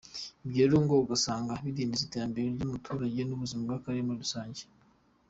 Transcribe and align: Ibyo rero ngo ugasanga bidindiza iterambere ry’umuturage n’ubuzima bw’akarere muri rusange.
Ibyo 0.45 0.61
rero 0.63 0.77
ngo 0.83 0.93
ugasanga 1.03 1.59
bidindiza 1.63 2.03
iterambere 2.05 2.45
ry’umuturage 2.55 3.19
n’ubuzima 3.25 3.61
bw’akarere 3.65 4.05
muri 4.05 4.19
rusange. 4.25 4.63